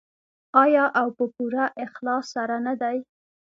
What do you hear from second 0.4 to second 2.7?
آیا او په پوره اخلاص سره